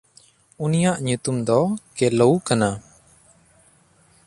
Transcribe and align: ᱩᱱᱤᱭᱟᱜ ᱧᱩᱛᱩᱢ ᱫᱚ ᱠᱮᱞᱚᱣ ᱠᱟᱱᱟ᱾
ᱩᱱᱤᱭᱟᱜ 0.63 0.97
ᱧᱩᱛᱩᱢ 1.05 1.37
ᱫᱚ 1.47 1.59
ᱠᱮᱞᱚᱣ 1.97 2.33
ᱠᱟᱱᱟ᱾ 2.47 2.69